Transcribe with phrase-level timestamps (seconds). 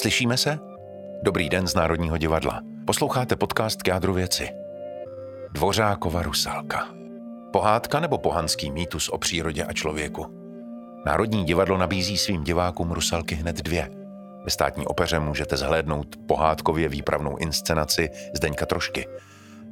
[0.00, 0.58] Slyšíme se?
[1.22, 2.60] Dobrý den z Národního divadla.
[2.86, 4.48] Posloucháte podcast k jádru věci.
[5.52, 6.86] Dvořákova Rusalka.
[7.52, 10.26] Pohádka nebo pohanský mýtus o přírodě a člověku?
[11.06, 13.90] Národní divadlo nabízí svým divákům Rusalky hned dvě.
[14.44, 19.06] Ve státní opeře můžete zhlédnout pohádkově výpravnou inscenaci Zdeňka Trošky.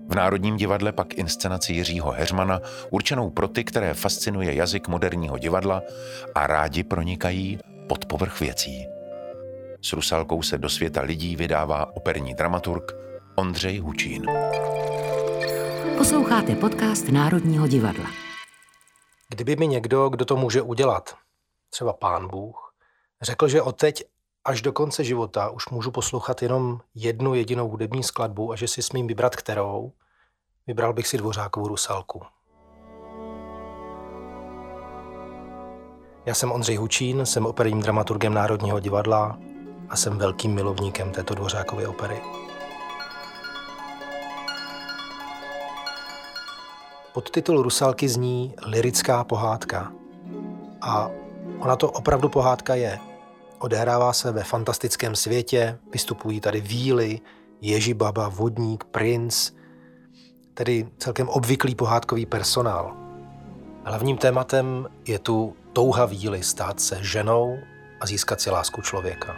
[0.08, 5.82] V Národním divadle pak inscenaci Jiřího Heřmana, určenou pro ty, které fascinuje jazyk moderního divadla
[6.34, 8.95] a rádi pronikají pod povrch věcí.
[9.82, 12.92] S Rusalkou se do světa lidí vydává operní dramaturg
[13.34, 14.26] Ondřej Hučín.
[15.98, 18.06] Posloucháte podcast Národního divadla.
[19.28, 21.14] Kdyby mi někdo, kdo to může udělat,
[21.70, 22.74] třeba pán Bůh,
[23.22, 24.04] řekl, že odteď
[24.44, 28.82] až do konce života už můžu poslouchat jenom jednu jedinou hudební skladbu a že si
[28.82, 29.92] smím vybrat kterou,
[30.66, 32.22] vybral bych si Dvořákovou Rusalku.
[36.27, 39.38] Já jsem Ondřej Hučín, jsem operním dramaturgem Národního divadla
[39.88, 42.22] a jsem velkým milovníkem této Dvořákovy opery.
[47.12, 49.92] Podtitul Rusalky zní Lirická pohádka.
[50.80, 51.11] A
[51.58, 52.98] ona to opravdu pohádka je.
[53.58, 57.20] Odehrává se ve fantastickém světě, vystupují tady víly,
[57.61, 59.50] Ježibaba, Vodník, Princ,
[60.55, 62.96] tedy celkem obvyklý pohádkový personál.
[63.84, 67.58] Hlavním tématem je tu touha víly stát se ženou
[68.00, 69.36] a získat si lásku člověka.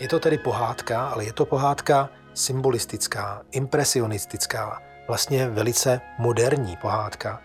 [0.00, 7.42] Je to tedy pohádka, ale je to pohádka symbolistická, impresionistická, vlastně velice moderní pohádka.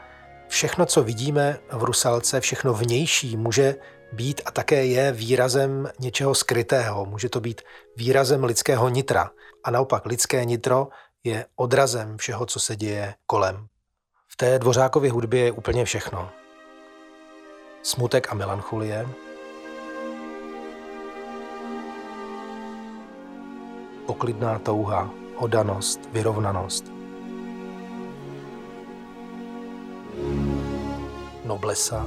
[0.48, 3.76] Všechno, co vidíme v Rusalce, všechno vnější, může
[4.12, 7.06] být a také je výrazem něčeho skrytého.
[7.06, 7.62] Může to být
[7.98, 9.32] výrazem lidského nitra.
[9.64, 10.88] A naopak lidské nitro
[11.24, 13.68] je odrazem všeho, co se děje kolem.
[14.28, 16.30] V té dvořákově hudbě je úplně všechno.
[17.84, 19.08] Smutek a melancholie,
[24.06, 26.92] poklidná touha, odanost, vyrovnanost.
[31.46, 32.06] Noblesa.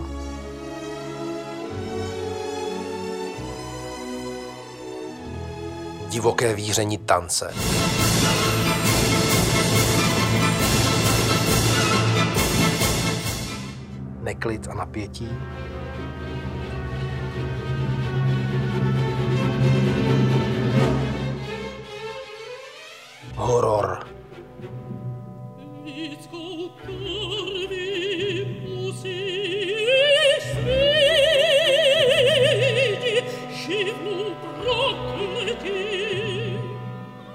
[6.09, 7.55] Divoké víření tance.
[14.23, 15.29] Neklid a napětí.
[23.39, 24.03] Horor.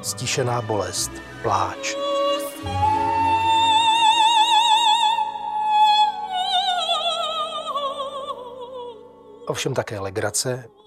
[0.03, 1.12] Stišená bolest,
[1.42, 1.96] pláč.
[9.47, 10.66] Ovšem také legrace,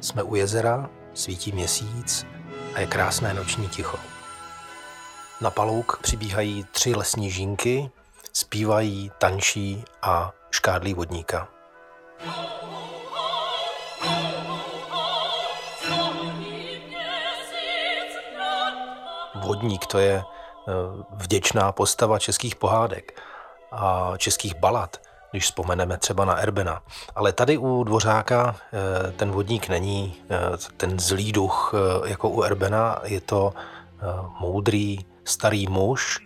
[0.00, 2.26] Jsme u jezera, svítí měsíc
[2.74, 3.98] a je krásné noční ticho.
[5.40, 7.90] Na palouk přibíhají tři lesní žínky,
[8.32, 11.48] zpívají, tančí a škádlí vodníka.
[19.44, 20.72] Vodník to je eh,
[21.10, 23.20] vděčná postava českých pohádek
[23.72, 26.82] a českých balad když vzpomeneme třeba na Erbena.
[27.14, 30.36] Ale tady u Dvořáka eh, ten vodník není eh,
[30.76, 33.52] ten zlý duch eh, jako u Erbena, je to
[34.40, 36.18] moudrý starý muž,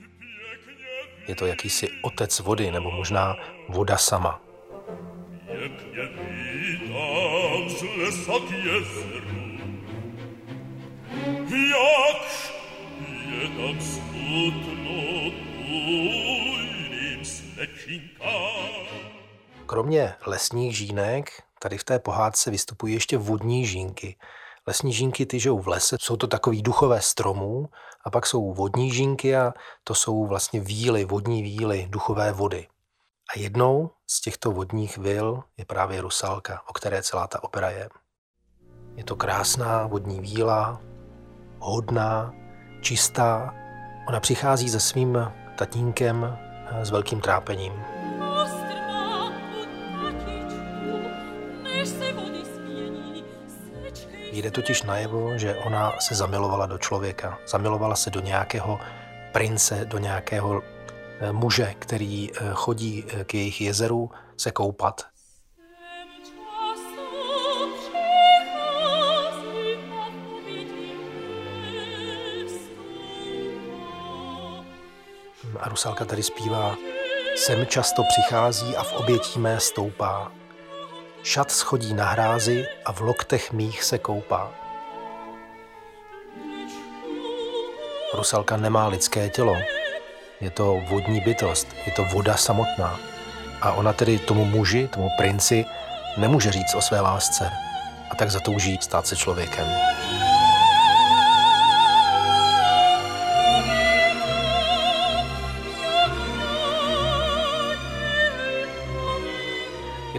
[1.29, 3.37] je to jakýsi otec vody, nebo možná
[3.69, 4.41] voda sama.
[11.49, 12.53] Jakž
[13.41, 15.05] je tam smutno
[19.67, 24.17] Kromě lesních žínek, tady v té pohádce vystupují ještě vodní žínky.
[24.67, 27.69] Lesní žínky ty žijou v lese, jsou to takový duchové stromů
[28.05, 29.53] a pak jsou vodní žínky a
[29.85, 32.69] to jsou vlastně víly, vodní víly, duchové vody.
[33.37, 37.89] A jednou z těchto vodních vil je právě Rusalka, o které celá ta opera je.
[38.97, 40.81] Je to krásná vodní víla,
[41.59, 42.35] hodná,
[42.81, 43.55] čistá.
[44.09, 46.44] Ona přichází se svým tatínkem
[46.83, 47.73] s velkým trápením.
[54.33, 57.39] Jde totiž najevo, že ona se zamilovala do člověka.
[57.47, 58.81] Zamilovala se do nějakého
[59.33, 60.63] prince, do nějakého
[61.21, 65.14] eh, muže, který eh, chodí eh, k jejich jezeru se koupat.
[75.61, 76.77] A Rusalka tady zpívá
[77.37, 80.33] Sem často přichází a v obětí mé stoupá.
[81.23, 84.51] Šat schodí na hrázi a v loktech mých se koupá.
[88.15, 89.57] Rusalka nemá lidské tělo.
[90.41, 93.01] Je to vodní bytost, je to voda samotná.
[93.61, 95.65] A ona tedy tomu muži, tomu princi,
[96.17, 97.51] nemůže říct o své lásce.
[98.11, 99.94] A tak zatouží stát se člověkem.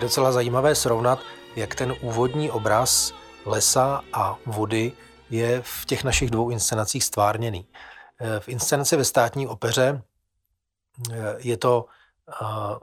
[0.05, 1.19] Docela zajímavé srovnat,
[1.55, 3.13] jak ten úvodní obraz
[3.45, 4.91] lesa a vody
[5.29, 7.67] je v těch našich dvou inscenacích stvárněný.
[8.21, 10.01] Eh, v inscenaci ve státní opeře
[11.11, 11.85] eh, je to,
[12.41, 12.75] eh,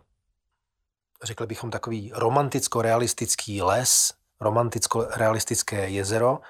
[1.22, 6.40] řekl bychom, takový romanticko-realistický les, romanticko-realistické jezero.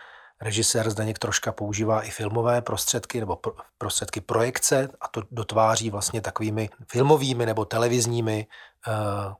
[0.40, 3.38] Režisér Zdeněk troška používá i filmové prostředky nebo
[3.78, 8.46] prostředky projekce a to dotváří vlastně takovými filmovými nebo televizními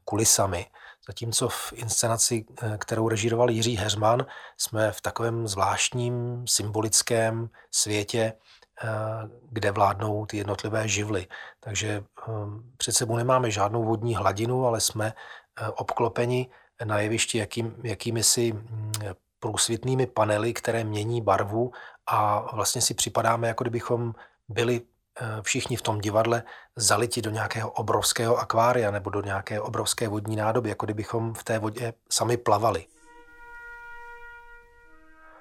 [0.04, 0.66] kulisami.
[1.06, 4.26] Zatímco v inscenaci, eh, kterou režíroval Jiří Heřman,
[4.56, 8.32] jsme v takovém zvláštním symbolickém světě,
[8.84, 8.88] eh,
[9.50, 11.26] kde vládnou ty jednotlivé živly.
[11.60, 15.12] Takže ehm, před sebou nemáme žádnou vodní hladinu, ale jsme
[15.60, 16.50] eh, obklopeni
[16.84, 18.92] na jevišti jakým, jakými si mm,
[19.40, 21.72] průsvitnými panely, které mění barvu
[22.06, 24.14] a vlastně si připadáme, jako kdybychom
[24.48, 24.80] byli
[25.42, 26.42] všichni v tom divadle
[26.76, 31.58] zaliti do nějakého obrovského akvária nebo do nějaké obrovské vodní nádoby, jako kdybychom v té
[31.58, 32.86] vodě sami plavali.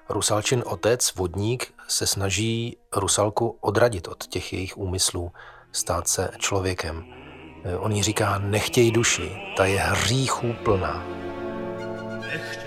[0.08, 5.32] Rusalčin otec, vodník, se snaží Rusalku odradit od těch jejich úmyslů,
[5.72, 7.04] stát se člověkem.
[7.64, 11.04] Eh, on jí říká, nechtěj duši, ta je hříchů plná.
[12.20, 12.61] Nechtěj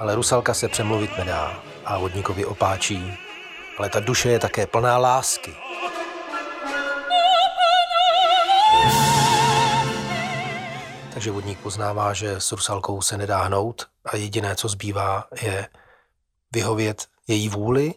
[0.00, 3.12] ale Rusalka se přemluvit nedá a vodníkovi opáčí.
[3.78, 5.56] Ale ta duše je také plná lásky.
[11.12, 15.68] Takže vodník poznává, že s Rusalkou se nedá hnout a jediné, co zbývá, je
[16.52, 17.94] vyhovět její vůli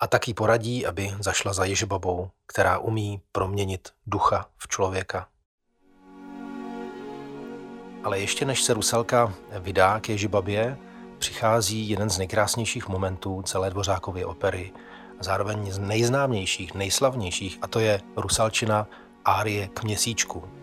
[0.00, 5.28] a taky poradí, aby zašla za Ježbabou, která umí proměnit ducha v člověka.
[8.04, 10.76] Ale ještě než se Rusalka vydá k Ježibabě,
[11.30, 14.72] přichází jeden z nejkrásnějších momentů celé Dvořákovy opery
[15.20, 18.86] a zároveň z nejznámějších, nejslavnějších, a to je Rusalčina
[19.24, 20.55] árie k měsíčku.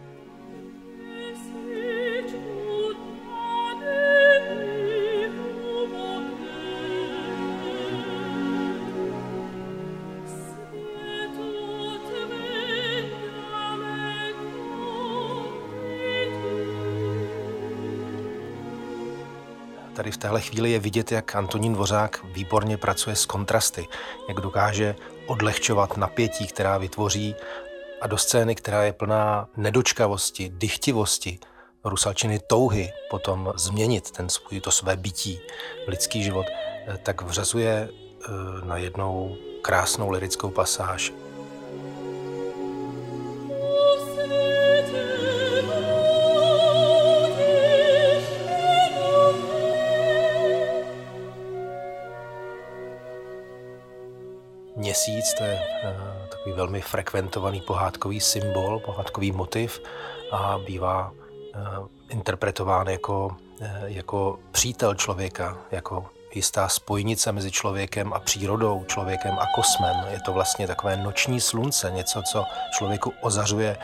[20.04, 23.88] Tady v téhle chvíli je vidět, jak Antonín Dvořák výborně pracuje s kontrasty,
[24.28, 24.96] jak dokáže
[25.28, 27.36] odlehčovat napětí, která vytvoří
[28.02, 31.40] a do scény, která je plná nedočkavosti, dychtivosti,
[31.84, 35.40] rusalčiny touhy potom změnit ten svůj, to své bytí,
[35.88, 36.46] lidský život,
[37.04, 38.30] tak vřazuje eh,
[38.66, 41.14] na jednou krásnou lirickou pasáž
[55.08, 59.82] Měsíc, to je uh, takový velmi frekventovaný pohádkový symbol, pohádkový motiv
[60.32, 68.20] a bývá uh, interpretován jako, uh, jako přítel člověka, jako jistá spojnice mezi člověkem a
[68.20, 69.96] přírodou, člověkem a kosmem.
[70.12, 72.46] Je to vlastně takové noční slunce, něco, co
[72.78, 73.78] člověku ozařuje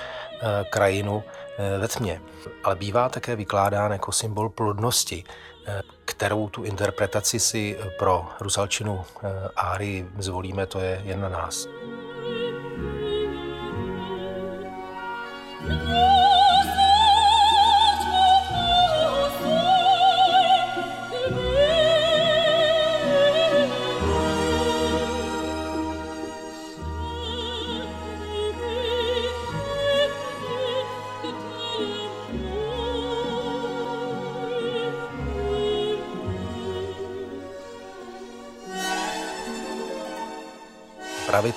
[0.70, 1.24] krajinu
[1.80, 2.22] ve tmě.
[2.64, 5.24] Ale bývá také vykládán jako symbol plodnosti,
[6.06, 9.06] kterou tu interpretaci si pro Rusalčinu
[9.56, 11.68] Áry zvolíme, to je jen na nás.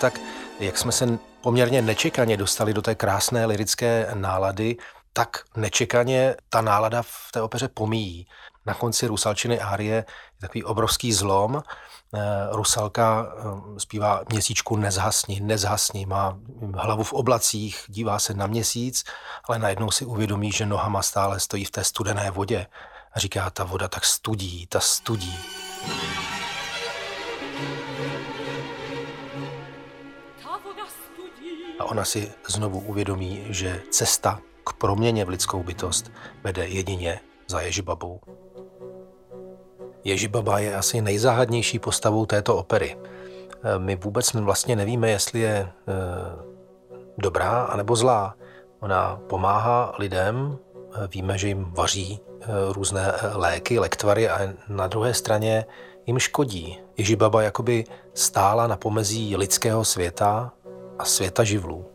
[0.02, 0.20] Tak,
[0.60, 4.76] Jak jsme se poměrně nečekaně dostali do té krásné lirické nálady,
[5.12, 8.26] tak nečekaně ta nálada v té opeře pomíjí.
[8.66, 10.04] Na konci Rusalčiny árie je
[10.40, 11.62] takový obrovský zlom.
[12.14, 16.38] Eh, Rusalka eh, zpívá měsíčku nezhasni, nezhasni, má
[16.74, 19.04] hlavu v oblacích, dívá se na měsíc,
[19.48, 22.66] ale najednou si uvědomí, že nohama stále stojí v té studené vodě.
[23.12, 25.38] A říká, ta voda tak studí, ta studí.
[31.92, 36.12] Ona si znovu uvědomí, že cesta k proměně v lidskou bytost
[36.44, 38.20] vede jedině za Ježibabou.
[40.04, 42.96] Ježibaba je asi nejzáhadnější postavou této opery.
[42.96, 45.68] E, my vůbec vlastně nevíme, jestli je e,
[47.18, 48.34] dobrá anebo zlá.
[48.80, 50.58] Ona pomáhá lidem,
[50.94, 52.20] e, víme, že jim vaří
[52.72, 55.64] různé léky, lektvary a na druhé straně
[56.06, 56.78] jim škodí.
[56.96, 57.84] Ježibaba jakoby
[58.14, 60.52] stála na pomezí lidského světa
[60.98, 61.86] a světa živlů.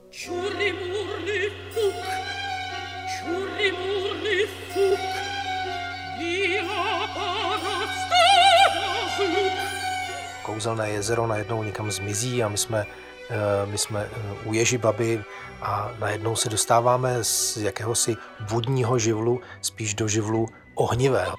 [10.58, 12.86] kouzelné jezero najednou někam zmizí a my jsme,
[13.30, 15.24] eh, my jsme eh, u Ježibaby
[15.62, 18.16] a najednou se dostáváme z jakéhosi
[18.50, 21.36] vodního živlu spíš do živlu ohnivého.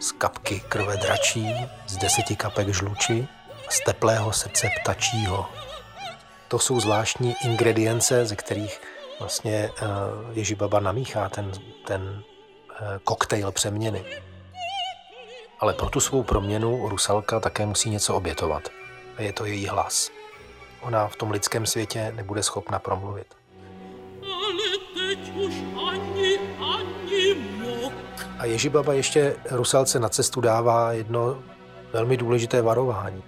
[0.00, 1.54] Z kapky krve dračí,
[1.86, 3.28] z deseti kapek žluči,
[3.70, 5.46] z teplého srdce ptačího.
[6.48, 8.80] To jsou zvláštní ingredience, ze kterých
[9.20, 9.88] vlastně uh,
[10.38, 11.52] Ježibaba namíchá ten,
[11.86, 14.04] ten uh, koktejl přeměny.
[15.60, 18.68] Ale pro tu svou proměnu Rusalka také musí něco obětovat.
[19.16, 20.10] A je to její hlas.
[20.80, 23.34] Ona v tom lidském světě nebude schopna promluvit.
[24.22, 24.52] Ale
[24.94, 25.54] teď už.
[28.38, 31.42] A Ježibaba ještě Rusalce na cestu dává jedno
[31.92, 33.22] velmi důležité varování.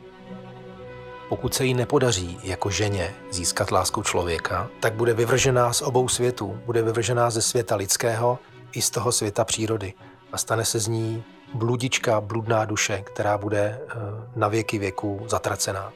[1.28, 6.60] Pokud se jí nepodaří jako ženě získat lásku člověka, tak bude vyvržená z obou světů.
[6.66, 8.38] Bude vyvržená ze světa lidského
[8.72, 9.94] i z toho světa přírody.
[10.32, 11.24] A stane se z ní
[11.54, 13.94] bludička, bludná duše, která bude eh,
[14.36, 15.92] na věky věku zatracená.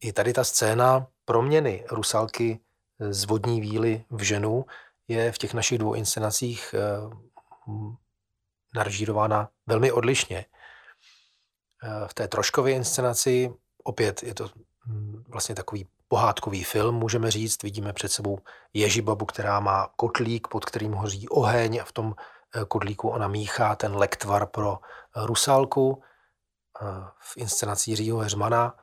[0.00, 2.60] I tady ta scéna proměny Rusalky
[3.10, 4.64] z vodní víly v ženu
[5.08, 6.80] je v těch našich dvou inscenacích eh,
[8.74, 10.46] narežírována velmi odlišně.
[11.82, 13.52] Eh, v té troškové inscenaci
[13.84, 14.50] opět je to
[14.86, 17.62] hm, vlastně takový pohádkový film, můžeme říct.
[17.62, 18.38] Vidíme před sebou
[18.74, 22.14] Ježibabu, která má kotlík, pod kterým hoří oheň a v tom
[22.54, 24.78] eh, kotlíku ona míchá ten lektvar pro
[25.16, 26.02] rusálku.
[27.18, 28.74] V inscenaci Jiřího Heřmana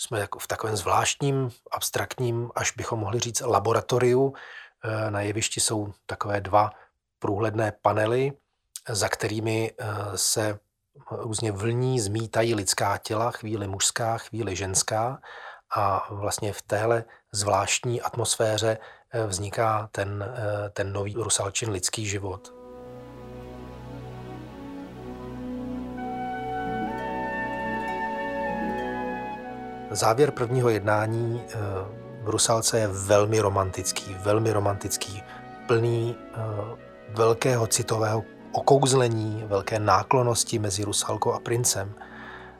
[0.00, 4.34] jsme jako v takovém zvláštním, abstraktním, až bychom mohli říct, laboratoriu.
[5.10, 6.70] Na jevišti jsou takové dva
[7.18, 8.32] průhledné panely,
[8.88, 9.72] za kterými
[10.14, 10.58] se
[11.10, 15.20] různě vlní, zmítají lidská těla, chvíli mužská, chvíli ženská
[15.76, 18.78] a vlastně v téhle zvláštní atmosféře
[19.12, 22.54] eh, vzniká ten, eh, ten nový rusalčin lidský život.
[29.90, 31.99] Závěr prvního jednání eh,
[32.30, 35.22] Rusalce je velmi romantický, velmi romantický,
[35.66, 36.16] plný
[37.14, 41.94] velkého citového okouzlení, velké náklonosti mezi Rusalkou a princem.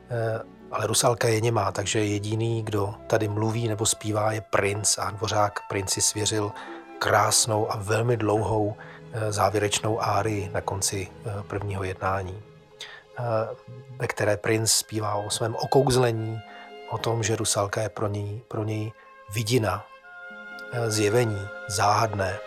[0.09, 0.39] Eh,
[0.71, 5.59] ale Rusalka je nemá, takže jediný, kdo tady mluví nebo zpívá, je princ a dvořák
[5.69, 6.51] princi svěřil
[6.99, 8.75] krásnou a velmi dlouhou
[9.13, 12.41] eh, závěrečnou árii na konci eh, prvního jednání,
[13.99, 16.41] ve které princ zpívá o svém okouzlení,
[16.89, 18.91] o tom, že Rusalka je pro něj, pro něj
[19.33, 19.85] vidina,
[20.87, 22.39] zjevení, záhadné,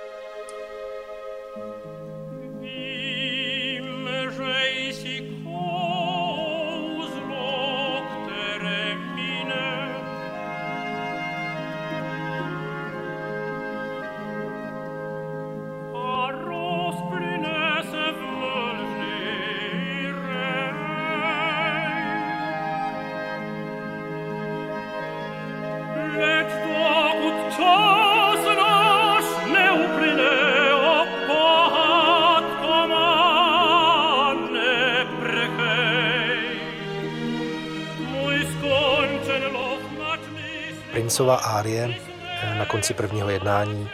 [41.14, 41.94] Princova árie
[42.42, 43.90] eh, na konci prvního jednání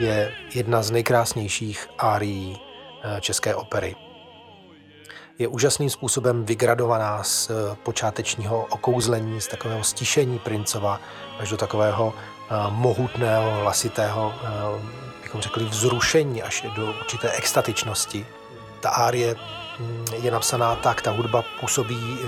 [0.00, 2.60] je jedna z nejkrásnějších árií
[3.02, 3.96] eh, české opery.
[5.38, 11.00] Je úžasným způsobem vygradovaná z eh, počátečního okouzlení, z takového stišení princova
[11.38, 12.14] až do takového
[12.68, 14.34] mohutného, hlasitého,
[15.22, 18.26] bychom řekli, vzrušení až do určité extatičnosti.
[18.80, 19.36] Ta árie
[19.78, 22.18] mm, je napsaná tak, ta hudba působí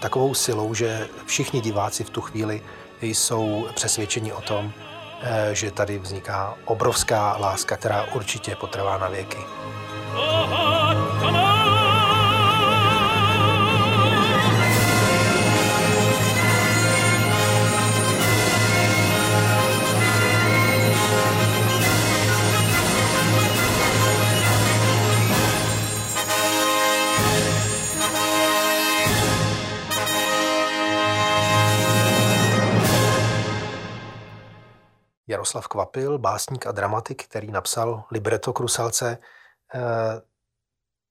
[0.00, 2.62] takovou silou, že všichni diváci v tu chvíli
[3.06, 4.72] jsou přesvědčeni o tom,
[5.22, 9.38] eh, že tady vzniká obrovská láska, která určitě potrvá na věky.
[35.26, 39.18] Jaroslav Kvapil, básník a dramatik, který napsal libreto k Rusalce,
[39.74, 39.80] eh,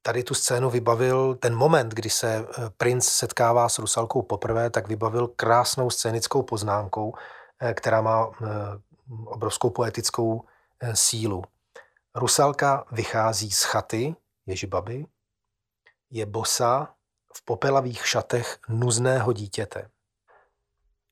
[0.02, 4.88] tady tu scénu vybavil, ten moment, kdy se eh, princ setkává s Rusalkou poprvé, tak
[4.88, 7.14] vybavil krásnou scénickou poznámkou,
[7.60, 8.32] eh, která má
[9.26, 10.46] obrovskou poetickou
[10.94, 11.44] sílu.
[12.16, 14.16] Rusalka vychází z chaty
[14.46, 15.06] Ježibaby,
[16.10, 16.94] je bosa
[17.34, 19.90] v popelavých šatech nuzného dítěte.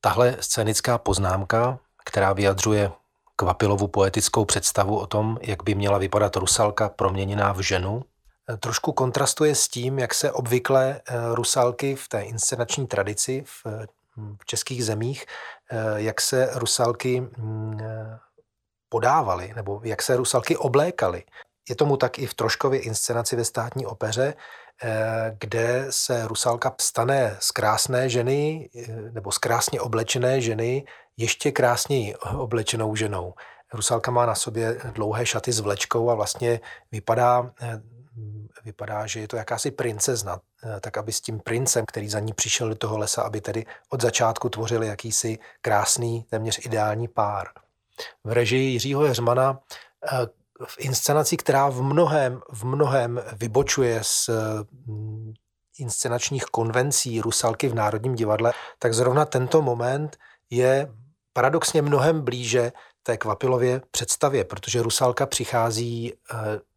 [0.00, 2.90] Tahle scénická poznámka, která vyjadřuje
[3.36, 8.02] Kvapilovu poetickou představu o tom, jak by měla vypadat Rusalka proměněná v ženu,
[8.60, 13.66] trošku kontrastuje s tím, jak se obvykle eh, Rusalky v té inscenační tradici v,
[14.40, 15.26] v českých zemích,
[15.70, 17.22] eh, jak se Rusalky
[17.80, 18.18] eh,
[18.88, 21.24] podávaly, nebo jak se Rusalky oblékaly.
[21.68, 24.34] Je tomu tak i v Troškově inscenaci ve státní opeře,
[25.38, 28.70] kde se Rusalka stane z krásné ženy
[29.10, 30.84] nebo z krásně oblečené ženy
[31.16, 33.34] ještě krásněji oblečenou ženou.
[33.72, 36.60] Rusalka má na sobě dlouhé šaty s vlečkou a vlastně
[36.92, 37.82] vypadá, eh,
[38.64, 42.32] vypadá, že je to jakási princezna, eh, tak aby s tím princem, který za ní
[42.32, 47.46] přišel do toho lesa, aby tedy od začátku tvořili jakýsi krásný, téměř ideální pár.
[48.24, 49.58] V režii Jiřího Heřmana
[50.12, 50.26] eh,
[50.66, 54.30] v inscenaci, která v mnohem, v mnohem vybočuje z
[55.78, 60.16] inscenačních konvencí Rusalky v Národním divadle, tak zrovna tento moment
[60.50, 60.92] je
[61.32, 66.12] paradoxně mnohem blíže té Kvapilově představě, protože Rusalka přichází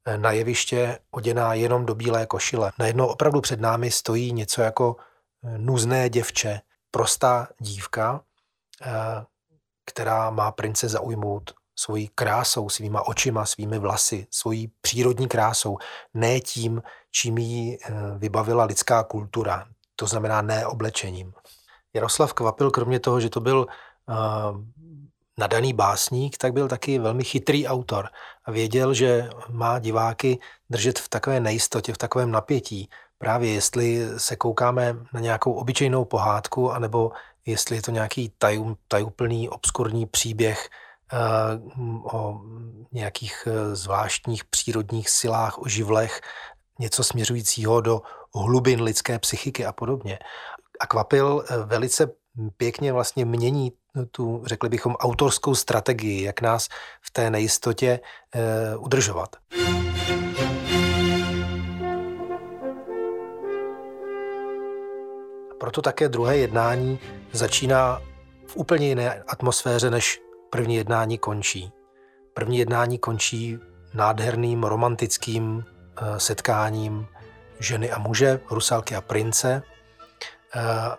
[0.07, 2.71] eh, na jeviště oděná jenom do bílé košile.
[2.79, 4.95] Najednou opravdu před námi stojí něco jako
[5.43, 8.21] eh, nuzné děvče, prostá dívka,
[8.81, 8.91] eh,
[9.85, 15.77] která má prince zaujmout svojí krásou, svýma očima, svými vlasy, svojí přírodní krásou,
[16.13, 17.77] ne tím, čím ji
[18.17, 21.33] vybavila lidská kultura, to znamená ne oblečením.
[21.93, 23.67] Jaroslav Kvapil, kromě toho, že to byl
[25.37, 28.09] nadaný básník, tak byl taky velmi chytrý autor
[28.45, 32.89] a věděl, že má diváky držet v takové nejistotě, v takovém napětí.
[33.17, 37.11] Právě jestli se koukáme na nějakou obyčejnou pohádku, anebo
[37.45, 40.84] jestli je to nějaký tajů, tajuplný, obskurní příběh uh,
[42.13, 42.41] o
[42.91, 46.21] nějakých uh, zvláštních přírodních silách, o živlech,
[46.79, 48.01] něco směřujícího do
[48.35, 50.19] hlubin lidské psychiky a podobně.
[50.79, 52.11] A Kvapil uh, velice
[52.57, 53.71] pěkně vlastně mění
[54.11, 56.67] tu, řekli bychom, autorskou strategii, jak nás
[57.01, 57.99] v té nejistotě
[58.77, 59.35] udržovat.
[65.59, 66.99] Proto také druhé jednání
[67.31, 68.01] začíná
[68.47, 70.21] v úplně jiné atmosféře, než
[70.55, 71.71] první jednání končí.
[72.33, 73.59] První jednání končí
[73.93, 77.07] nádherným romantickým e, setkáním
[77.59, 79.51] ženy a muže, rusalky a prince.
[79.53, 79.61] E,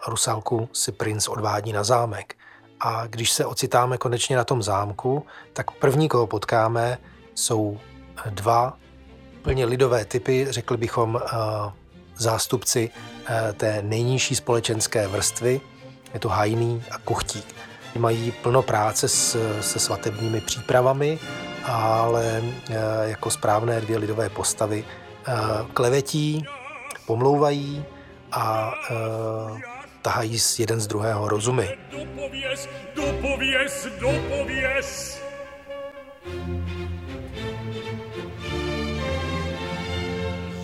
[0.06, 2.34] rusalku si princ odvádí na zámek.
[2.80, 6.98] A když se ocitáme konečně na tom zámku, tak první, koho potkáme,
[7.34, 7.80] jsou
[8.30, 8.78] dva
[9.42, 11.36] plně lidové typy, řekli bychom eh,
[12.16, 12.90] zástupci
[13.26, 15.60] eh, té nejnižší společenské vrstvy.
[16.14, 17.54] Je to hajný a kuchtík.
[17.98, 21.18] Mají plno práce s, se svatebními přípravami,
[21.64, 24.84] ale eh, jako správné dvě lidové postavy
[25.74, 26.44] klevetí,
[27.06, 27.84] pomlouvají
[28.32, 28.72] a
[30.02, 31.68] tahají z jeden z druhého rozumy.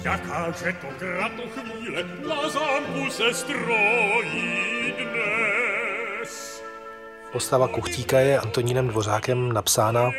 [0.05, 5.72] Jakáže to kratochvíle na zámku se strojí dnes.
[7.33, 10.11] Postava Kuchtíka je Antonínem Dvořákem napsána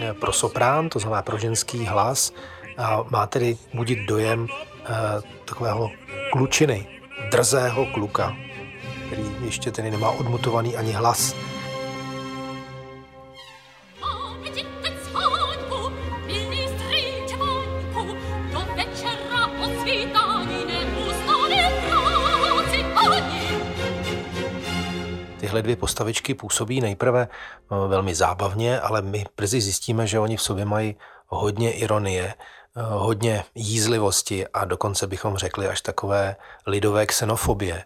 [0.00, 2.32] eh, pro soprán, to znamená pro ženský hlas,
[2.78, 4.94] a má tedy budit dojem eh,
[5.44, 5.90] takového
[6.32, 6.86] klučiny,
[7.30, 8.36] drzého kluka
[9.06, 11.34] který ještě tedy nemá odmutovaný ani hlas.
[25.46, 30.42] Tyhle dvě postavičky působí nejprve eh, velmi zábavně, ale my brzy zjistíme, že oni v
[30.42, 37.84] sobě mají hodně ironie, eh, hodně jízlivosti a dokonce bychom řekli až takové lidové xenofobie.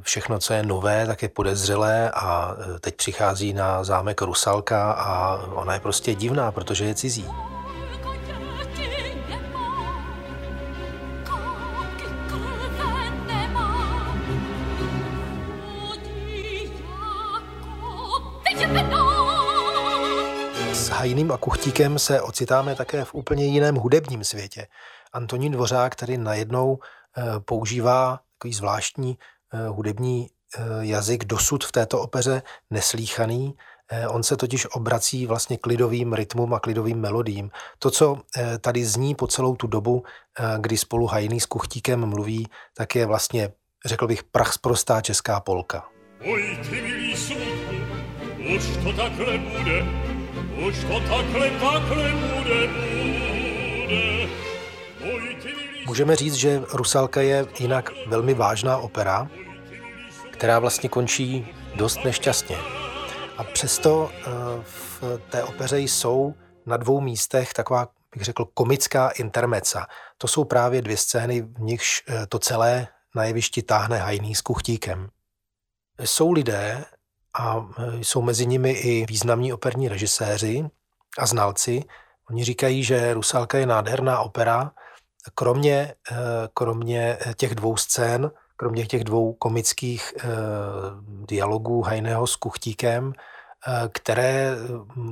[0.00, 5.74] Všechno, co je nové, tak je podezřelé a teď přichází na zámek Rusalka a ona
[5.74, 7.26] je prostě divná, protože je cizí.
[21.00, 24.66] Hajným a Kuchtíkem se ocitáme také v úplně jiném hudebním světě.
[25.12, 29.18] Antonín Dvořák tady najednou eh, používá takový zvláštní
[29.52, 33.54] eh, hudební eh, jazyk, dosud v této opeře neslíchaný.
[34.08, 37.50] On se totiž obrací vlastně k lidovým rytmům a k lidovým melodím.
[37.78, 38.18] To, co
[38.60, 40.04] tady zní po celou tu dobu,
[40.58, 43.52] kdy spolu Hajný s Kuchtíkem mluví, tak je vlastně,
[43.86, 45.88] řekl bych, prachsprostá česká polka.
[46.32, 47.74] Oj, ty milý sudku,
[48.56, 50.09] už to takhle bude,
[50.68, 53.30] už to takhle, takhle bude, bude.
[55.86, 59.28] Můžeme říct, že Rusalka je jinak velmi vážná opera,
[60.30, 62.56] která vlastně končí dost nešťastně.
[63.36, 64.24] A přesto eh,
[64.62, 66.34] v té opeře jsou
[66.66, 69.86] na dvou místech taková, bych řekl, komická intermeca.
[70.18, 74.40] To jsou právě dvě scény, v nichž eh, to celé na jevišti táhne hajný s
[74.40, 75.08] kuchtíkem.
[76.04, 76.84] Jsou lidé,
[77.34, 80.64] a e, jsou mezi nimi i významní operní režiséři
[81.18, 81.84] a znalci.
[82.30, 84.72] Oni říkají, že Rusalka je nádherná opera,
[85.34, 85.94] kromě, e,
[86.54, 90.26] kromě těch dvou scén, kromě těch dvou komických e,
[91.26, 93.12] dialogů Hajného s Kuchtíkem,
[93.92, 94.56] které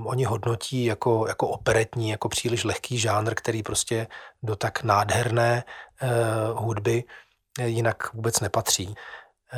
[0.04, 4.06] oni hodnotí jako, jako operetní, jako příliš lehký žánr, který prostě
[4.42, 5.64] do tak nádherné
[6.54, 7.04] hudby
[7.64, 8.94] jinak vůbec nepatří.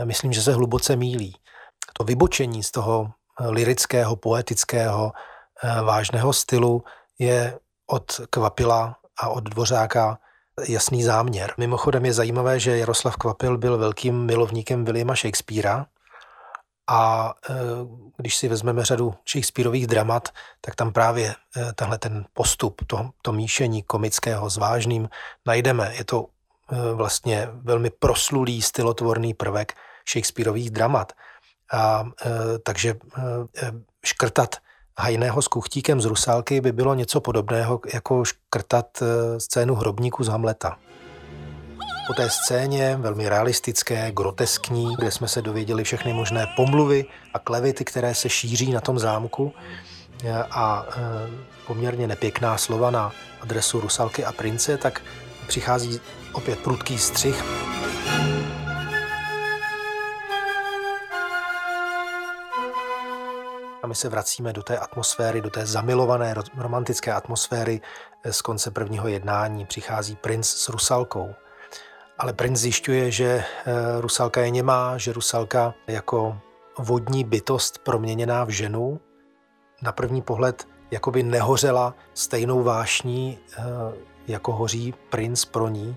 [0.04, 1.36] Myslím, že se hluboce mílí
[1.92, 6.84] to vybočení z toho eh, lirického, poetického, eh, vážného stylu
[7.18, 10.18] je od Kvapila a od Dvořáka
[10.68, 11.54] jasný záměr.
[11.58, 15.86] Mimochodem je zajímavé, že Jaroslav Kvapil byl velkým milovníkem Williama Shakespearea
[16.88, 17.54] a eh,
[18.16, 20.28] když si vezmeme řadu Shakespeareových dramat,
[20.60, 21.34] tak tam právě
[21.74, 25.08] tenhle ten postup, to, to míšení komického s vážným
[25.46, 25.94] najdeme.
[25.94, 26.26] Je to
[26.94, 29.74] vlastně velmi proslulý stylotvorný prvek
[30.12, 31.12] Shakespeareových dramat.
[31.72, 32.96] A, e, takže e,
[33.66, 33.72] e,
[34.04, 34.56] škrtat
[34.98, 39.02] hajného s kuchtíkem z Rusálky by bylo něco podobného, jako škrtat
[39.38, 40.78] scénu hrobníku z Hamleta.
[42.06, 47.04] Po té scéně, velmi realistické, groteskní, kde jsme se dověděli všechny možné pomluvy
[47.34, 49.52] a klevity, které se šíří na tom zámku
[50.50, 50.86] a
[51.66, 55.02] poměrně nepěkná slova na adresu Rusalky a prince, tak
[55.46, 56.00] přichází
[56.32, 57.44] opět prudký střih.
[63.90, 67.80] My se vracíme do té atmosféry, do té zamilované romantické atmosféry
[68.24, 69.66] eh, z konce prvního jednání.
[69.66, 71.34] Přichází princ s Rusalkou.
[72.18, 73.44] Ale princ zjišťuje, že eh,
[74.00, 76.38] Rusalka je němá, že Rusalka jako
[76.78, 79.00] vodní bytost proměněná v ženu,
[79.82, 83.62] na první pohled jakoby nehořela stejnou vášní, eh,
[84.26, 85.96] jako hoří princ pro ní.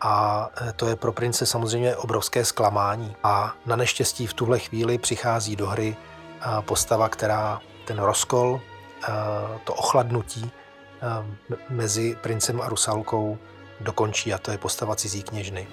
[0.00, 3.16] A to je pro prince samozřejmě obrovské zklamání.
[3.22, 5.96] A na neštěstí v tuhle chvíli přichází do hry
[6.60, 8.60] postava, která ten rozkol,
[9.64, 10.50] to ochladnutí
[11.68, 13.38] mezi princem a rusalkou
[13.80, 15.68] dokončí a to je postava cizí kněžny.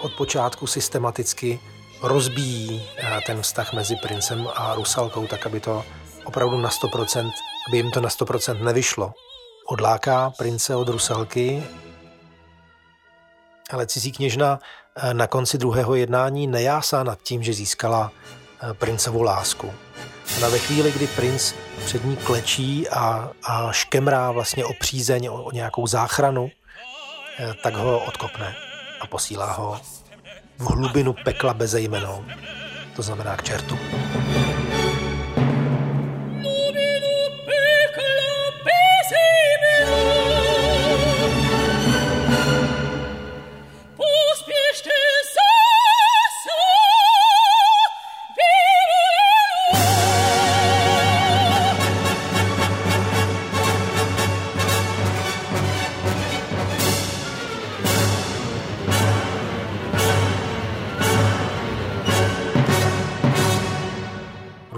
[0.00, 1.60] Od počátku systematicky
[2.02, 2.88] rozbíjí
[3.26, 5.84] ten vztah mezi princem a rusalkou, tak aby to
[6.24, 7.30] opravdu na 100%,
[7.68, 9.12] aby jim to na 100% nevyšlo.
[9.66, 11.62] Odláká prince od rusalky
[13.70, 14.58] ale cizí kněžna
[14.96, 18.12] eh, na konci druhého jednání nejásá nad tím, že získala
[18.62, 19.72] eh, princovu lásku.
[20.36, 25.42] Ona ve chvíli, kdy princ před ní klečí a, a škemrá vlastně o přízeň, o,
[25.42, 26.50] o nějakou záchranu,
[27.38, 28.56] eh, tak ho odkopne
[29.00, 29.80] a posílá ho
[30.58, 32.24] v hlubinu pekla bezejmenou,
[32.96, 33.78] to znamená k čertu.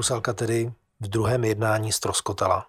[0.06, 2.66] Rusalka tedy v druhém jednání stroskotala.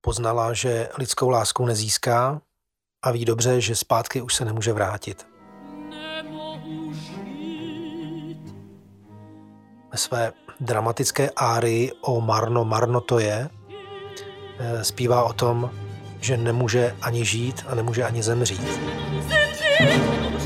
[0.00, 2.40] Poznala, že lidskou láskou nezíská
[3.02, 5.26] a ví dobře, že zpátky už se nemůže vrátit.
[9.92, 13.50] Ve své dramatické áry o Marno, Marno to je,
[14.58, 15.70] eh, zpívá o tom,
[16.20, 18.80] že nemůže ani žít a nemůže ani zemřít.
[20.26, 20.39] Ona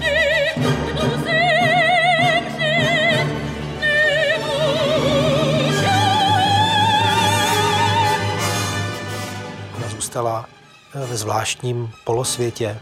[10.15, 10.47] zůstala
[10.95, 12.81] eh, ve zvláštním polosvětě,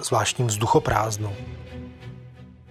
[0.00, 1.36] zvláštním vzduchoprázdnu.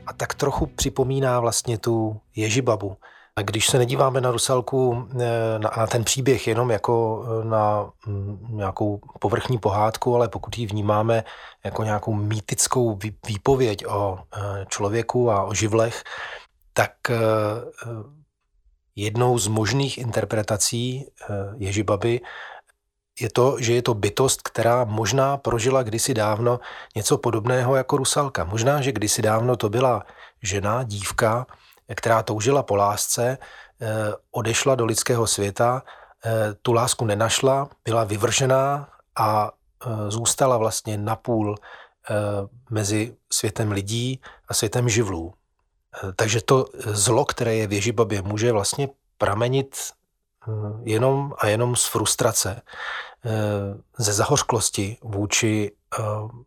[0.06, 2.98] A tak trochu připomíná vlastně tu Ježibabu,
[3.36, 7.90] a když se nedíváme na Rusalku, eh, na, na ten příběh jenom jako eh, na
[8.08, 11.24] mm, nějakou povrchní pohádku, ale pokud ji vnímáme
[11.64, 14.20] jako nějakou mýtickou výpověď o
[14.68, 16.04] člověku a o živlech,
[16.74, 16.92] tak
[18.96, 21.06] jednou z možných interpretací
[21.58, 22.22] Ježibaby
[23.22, 26.60] je to, že je to bytost, která možná prožila kdysi dávno
[26.96, 28.44] něco podobného jako Rusalka.
[28.44, 30.04] Možná, že kdysi dávno to byla
[30.42, 31.46] žena, dívka,
[31.96, 33.88] která toužila po lásce, eh,
[34.32, 35.84] odešla do lidského světa,
[36.26, 41.56] eh, tu lásku nenašla, byla vyvržená a eh, zůstala vlastně napůl
[42.70, 45.34] mezi světem lidí a světem živlů.
[46.16, 49.78] Takže to zlo, které je v Ježibabě, může vlastně pramenit
[50.84, 52.62] jenom a jenom z frustrace,
[53.98, 55.72] ze zahořklosti vůči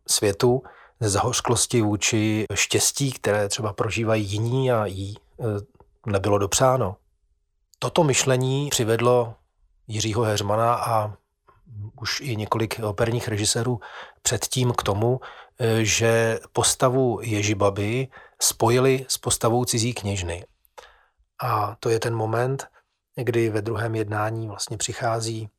[0.08, 0.62] světu,
[1.00, 5.60] ze zahořklosti vůči štěstí, které třeba prožívají jiní a jí Eh,
[6.06, 6.96] nebylo dopřáno.
[7.78, 9.34] Toto myšlení přivedlo
[9.86, 11.14] Jiřího Heřmana a
[12.00, 13.80] už i několik operních režisérů
[14.22, 15.20] předtím k tomu,
[15.58, 18.08] eh, že postavu Ježibaby
[18.42, 20.44] spojili s postavou cizí kněžny.
[21.42, 22.66] A to je ten moment,
[23.16, 25.53] kdy ve druhém jednání vlastně přichází eh,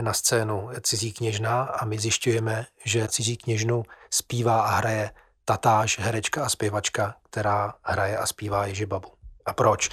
[0.00, 5.10] na scénu cizí kněžna a my zjišťujeme, že cizí kněžnu zpívá a hraje
[5.44, 9.08] tatáž, herečka a zpěvačka, která hraje a zpívá Ježibabu.
[9.46, 9.88] A proč?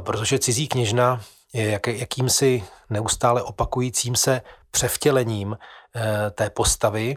[0.00, 1.20] Protože cizí kněžna
[1.52, 7.16] je jak, jakýmsi neustále opakujícím se převtělením e, té postavy,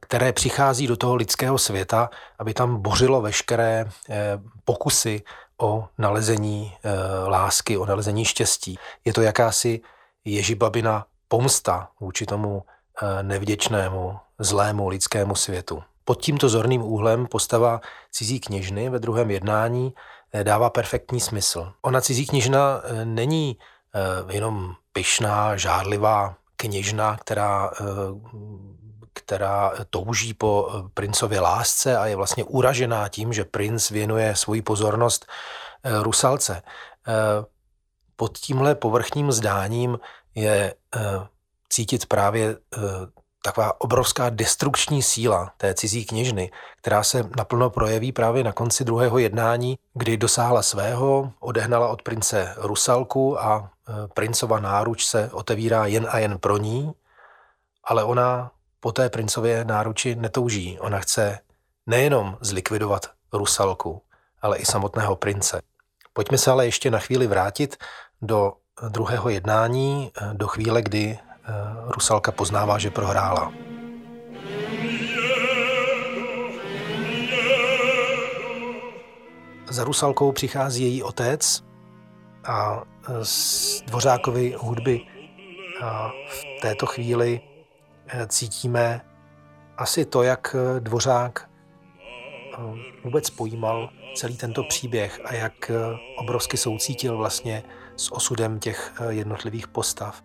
[0.00, 3.88] které přichází do toho lidského světa, aby tam bořilo veškeré e,
[4.64, 5.22] pokusy
[5.60, 6.90] o nalezení e,
[7.28, 8.78] lásky, o nalezení štěstí.
[9.04, 9.80] Je to jakási
[10.24, 12.62] ježibabina pomsta vůči tomu
[13.02, 15.82] e, nevděčnému, zlému lidskému světu.
[16.04, 19.94] Pod tímto zorným úhlem postava cizí kněžny ve druhém jednání
[20.34, 21.72] Eh, dává perfektní smysl.
[21.82, 23.58] Ona cizí kněžna eh, není
[23.94, 27.70] eh, jenom pyšná, žádlivá kněžna, která,
[29.12, 35.26] která touží po princově lásce a je vlastně uražená tím, že princ věnuje svoji pozornost
[36.02, 36.62] Rusalce.
[38.16, 39.98] Pod tímhle povrchním zdáním
[40.34, 40.74] je
[41.68, 42.56] cítit právě
[43.44, 49.18] taková obrovská destrukční síla té cizí kněžny, která se naplno projeví právě na konci druhého
[49.18, 56.06] jednání, kdy dosáhla svého, odehnala od prince Rusalku a e, princova náruč se otevírá jen
[56.10, 56.92] a jen pro ní,
[57.84, 60.78] ale ona po té princově náruči netouží.
[60.80, 61.38] Ona chce
[61.86, 64.02] nejenom zlikvidovat Rusalku,
[64.42, 65.62] ale i samotného prince.
[66.12, 67.76] Pojďme se ale ještě na chvíli vrátit
[68.22, 68.52] do
[68.88, 71.52] druhého jednání, e, do chvíle, kdy Eh,
[71.86, 73.52] Rusalka poznává, že prohrála.
[79.68, 81.64] Za Rusalkou přichází její otec
[82.44, 85.00] a eh, z Dvořákovy hudby
[86.28, 87.40] v této chvíli
[88.06, 89.00] eh, cítíme
[89.76, 91.50] asi to, jak Dvořák
[93.04, 95.70] vůbec pojímal celý tento příběh a jak
[96.16, 97.62] obrovsky soucítil vlastně
[97.96, 100.22] s osudem těch jednotlivých postav.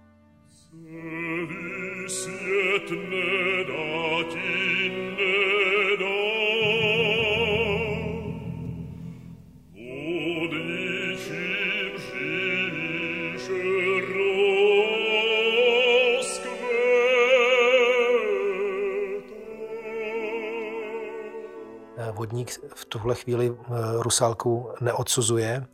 [22.19, 25.65] Vodník v tuhle chvíli eh, Rusálku neodsuzuje,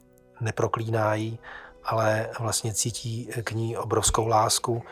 [0.42, 1.40] neproklíná jí,
[1.86, 4.84] ale vlastně cítí k ní obrovskou lásku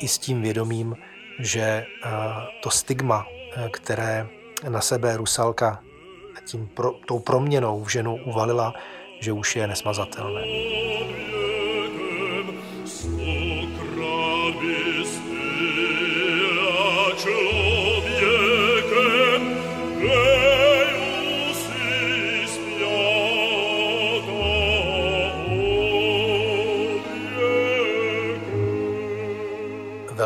[0.00, 0.96] i s tím vědomím,
[1.40, 2.10] že eh,
[2.62, 4.26] to stigma, eh, které
[4.68, 5.82] na sebe Rusalka
[6.48, 8.74] tím pro, tou proměnou v ženu uvalila,
[9.20, 10.42] že už je nesmazatelné.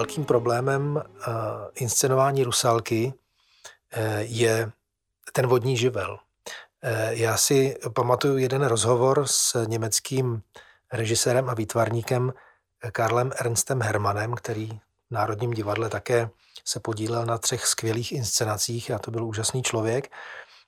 [0.02, 1.02] Velkým problémem uh,
[1.74, 3.14] inscenování Rusalky
[4.18, 4.70] je
[5.32, 6.18] ten vodní živel.
[7.08, 10.42] Já si pamatuju jeden rozhovor s německým
[10.92, 12.32] režisérem a výtvarníkem
[12.92, 16.30] Karlem Ernstem Hermanem, který v Národním divadle také
[16.64, 20.10] se podílel na třech skvělých inscenacích a to byl úžasný člověk.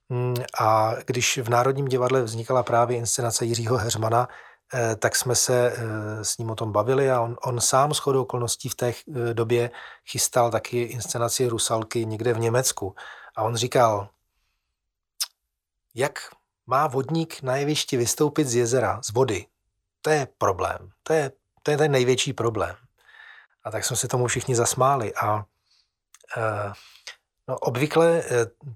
[0.09, 4.35] Mm, a když v Národním divadle vznikala právě inscenace Jiřího Heřmana, eh,
[4.96, 8.22] tak jsme se eh, s ním o tom bavili a on, on sám s chodou
[8.22, 9.70] okolností v té eh, době
[10.06, 12.94] chystal taky inscenaci Rusalky někde v Německu.
[13.37, 14.08] A on říkal,
[15.94, 16.18] jak
[16.66, 19.46] má vodník na jevišti vystoupit z jezera, z vody.
[20.00, 20.90] To je problém.
[21.02, 21.32] To je,
[21.62, 22.76] to je ten největší problém.
[23.64, 25.14] A tak jsme se tomu všichni zasmáli.
[25.14, 25.44] A
[27.48, 28.22] no, obvykle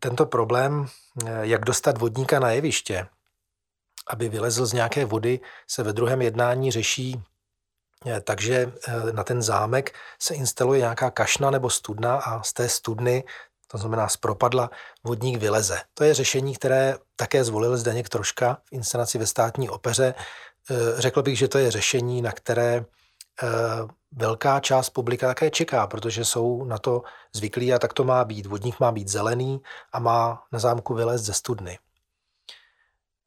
[0.00, 0.86] tento problém,
[1.40, 3.06] jak dostat vodníka na jeviště,
[4.08, 7.22] aby vylezl z nějaké vody, se ve druhém jednání řeší
[8.24, 8.72] takže
[9.12, 13.24] na ten zámek se instaluje nějaká kašna nebo studna a z té studny,
[13.70, 14.70] to znamená z propadla,
[15.04, 15.80] vodník vyleze.
[15.94, 20.14] To je řešení, které také zvolil Zdeněk Troška v inscenaci ve státní opeře.
[20.70, 22.84] Eh, řekl bych, že to je řešení, na které
[23.42, 23.46] eh,
[24.12, 28.46] velká část publika také čeká, protože jsou na to zvyklí a tak to má být.
[28.46, 29.60] Vodník má být zelený
[29.92, 31.78] a má na zámku vylézt ze studny.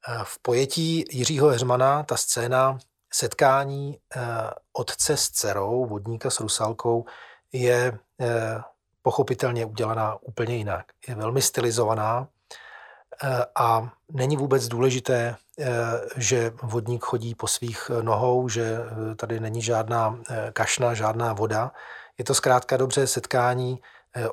[0.07, 2.77] Eh, v pojetí Jiřího Heřmana ta scéna
[3.13, 3.97] setkání
[4.73, 7.05] otce s dcerou, vodníka s rusalkou,
[7.51, 7.99] je
[9.01, 10.85] pochopitelně udělaná úplně jinak.
[11.07, 12.27] Je velmi stylizovaná,
[13.23, 15.67] Eh, a není vůbec důležité, eh,
[16.15, 18.77] že vodník chodí po svých nohou, že
[19.11, 20.19] eh, tady není žádná
[20.53, 21.71] kašna, žádná voda.
[22.17, 23.81] Je to zkrátka dobře setkání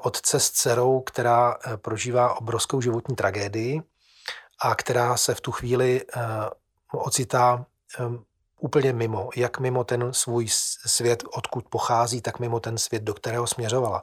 [0.01, 3.83] otce s dcerou, která prožívá obrovskou životní tragédii
[4.63, 6.05] a která se v tu chvíli
[6.93, 7.67] ocitá
[8.61, 10.47] úplně mimo, jak mimo ten svůj
[10.87, 14.03] svět, odkud pochází, tak mimo ten svět, do kterého směřovala.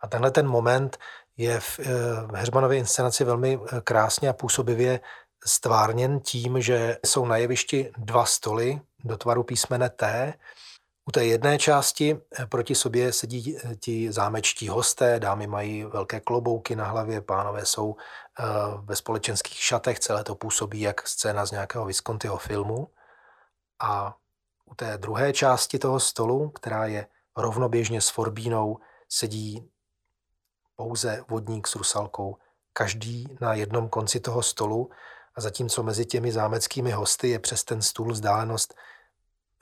[0.00, 0.98] A tenhle ten moment
[1.36, 1.84] je v, eh,
[2.26, 5.00] v Heřmanově inscenaci velmi eh, krásně a působivě
[5.46, 10.34] stvárněn tím, že jsou na jevišti dva stoly do tvaru písmene T.
[11.08, 16.76] U té jedné části eh, proti sobě sedí ti zámečtí hosté, dámy mají velké klobouky
[16.76, 17.96] na hlavě, pánové jsou
[18.82, 22.88] ve společenských šatech, celé to působí jak scéna z nějakého Viscontiho filmu.
[23.80, 24.16] A
[24.64, 29.70] u té druhé části toho stolu, která je rovnoběžně s forbínou, sedí
[30.76, 32.36] pouze vodník s rusalkou,
[32.72, 34.90] každý na jednom konci toho stolu
[35.34, 38.74] a zatímco mezi těmi zámeckými hosty je přes ten stůl vzdálenost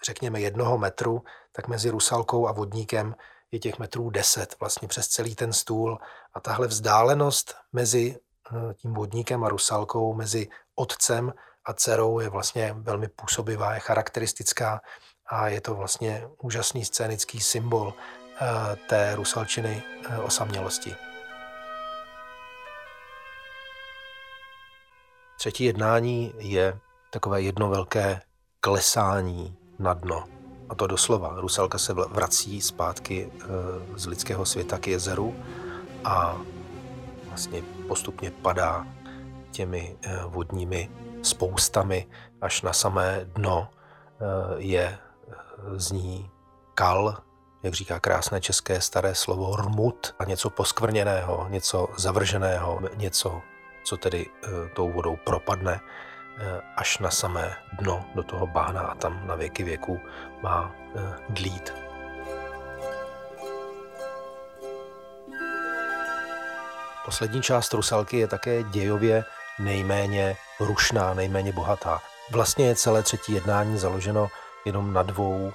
[0.04, 3.14] řekněme jednoho metru, tak mezi rusalkou a vodníkem
[3.52, 5.98] je těch metrů deset vlastně přes celý ten stůl
[6.34, 8.16] a tahle vzdálenost mezi
[8.52, 14.80] eh, tím vodníkem a rusalkou, mezi otcem a dcerou je vlastně velmi působivá, je charakteristická
[15.26, 17.94] a je to vlastně úžasný scénický symbol
[18.40, 20.94] Eh, té rusalčiny eh, osamělosti.
[25.38, 26.78] Třetí jednání je
[27.10, 28.20] takové jedno velké
[28.60, 30.24] klesání na dno.
[30.68, 31.34] A to doslova.
[31.36, 33.46] Rusalka se vrací zpátky eh,
[33.96, 35.34] z lidského světa k jezeru
[36.04, 36.36] a
[37.28, 38.86] vlastně postupně padá
[39.50, 40.90] těmi vodními
[41.22, 42.06] spoustami
[42.40, 43.68] až na samé dno
[44.56, 44.98] je
[45.76, 46.30] z ní
[46.74, 47.16] kal,
[47.62, 53.40] jak říká krásné české staré slovo, rmut a něco poskvrněného, něco zavrženého, něco,
[53.84, 54.26] co tedy
[54.74, 55.80] tou vodou propadne
[56.76, 60.00] až na samé dno do toho bána a tam na věky věků
[60.42, 61.72] má e, dlít.
[67.04, 69.24] Poslední část Rusalky je také dějově
[69.58, 72.00] nejméně rušná, nejméně bohatá.
[72.30, 74.28] Vlastně je celé třetí jednání založeno
[74.64, 75.52] jenom na dvou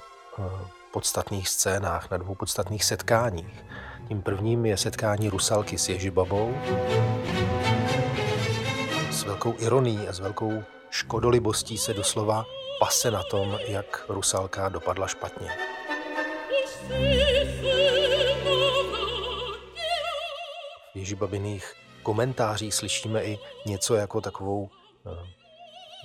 [0.90, 3.64] podstatných scénách, na dvou podstatných setkáních.
[4.08, 6.54] Tím prvním je setkání Rusalky s Ježibabou
[9.20, 12.44] s velkou ironií a s velkou škodolibostí se doslova
[12.78, 15.48] pase na tom, jak Rusalka dopadla špatně.
[20.92, 21.72] V Ježibabiných
[22.02, 24.70] komentářích slyšíme i něco jako takovou
[25.06, 25.10] eh,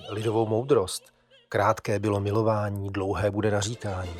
[0.09, 1.13] lidovou moudrost.
[1.49, 4.15] Krátké bylo milování, dlouhé bude naříkání.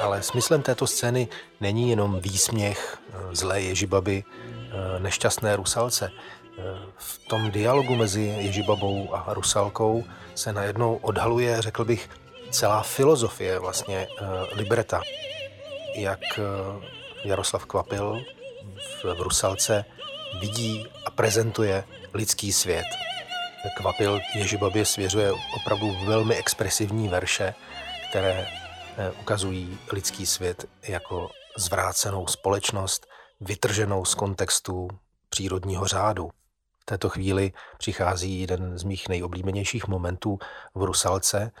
[0.00, 1.28] Ale smyslem této scény
[1.60, 6.10] není jenom výsměch eh, zlé Ježibaby, eh, nešťastné Rusalce.
[6.12, 6.62] Eh,
[6.96, 10.04] v tom dialogu mezi Ježibabou a Rusalkou
[10.34, 12.10] se najednou odhaluje, řekl bych,
[12.50, 14.08] celá filozofie vlastně
[14.52, 15.02] libreta.
[15.96, 16.20] Jak
[17.24, 18.24] Jaroslav Kvapil
[19.04, 19.84] v Rusalce
[20.40, 22.86] vidí a prezentuje lidský svět.
[23.76, 27.54] Kvapil Ježibabě svěřuje opravdu velmi expresivní verše,
[28.10, 28.48] které
[29.20, 33.06] ukazují lidský svět jako zvrácenou společnost,
[33.40, 34.88] vytrženou z kontextu
[35.28, 36.30] přírodního řádu.
[36.80, 40.38] V této chvíli přichází jeden z mých nejoblíbenějších momentů
[40.74, 41.52] v Rusalce,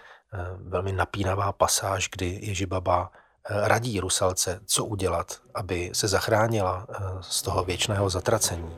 [0.56, 3.10] velmi napínavá pasáž, kdy Ježibaba
[3.50, 6.86] radí Rusalce, co udělat, aby se zachránila
[7.20, 8.76] z toho věčného zatracení.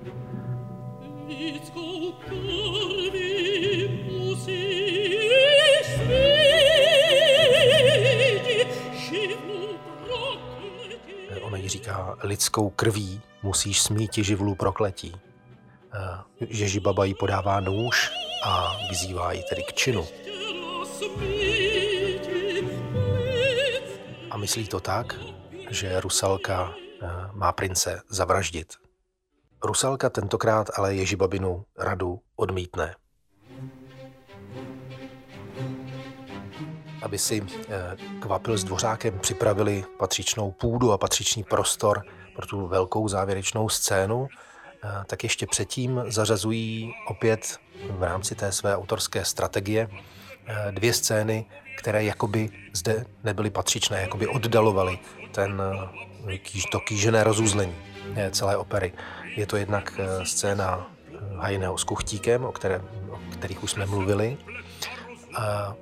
[1.29, 1.84] Ona
[11.65, 15.17] jí říká, lidskou krví musíš smíti živlů prokletí.
[16.41, 18.11] Ježí baba jí podává nůž
[18.45, 20.07] a vyzývá ji tedy k činu.
[24.31, 25.15] A myslí to tak,
[25.71, 26.75] že Rusalka
[27.33, 28.73] má prince zavraždit.
[29.63, 32.95] Rusalka tentokrát ale Ježibabinu radu odmítne.
[37.05, 42.03] Aby si eh, Kvapil s Dvořákem připravili patřičnou půdu a patřičný prostor
[42.37, 44.29] pro tu velkou závěrečnou scénu,
[44.85, 47.57] eh, tak ještě předtím zařazují opět
[47.91, 49.89] v rámci té své autorské strategie
[50.47, 51.47] eh, dvě scény,
[51.79, 54.99] které jakoby zde nebyly patřičné, jakoby oddalovaly
[55.33, 55.63] ten,
[56.73, 57.75] to kýžené rozuzlení
[58.31, 58.93] celé opery.
[59.37, 60.87] Je to jednak scéna
[61.37, 62.81] Hajného s Kuchtíkem, o, které,
[63.11, 64.39] o kterých už jsme mluvili.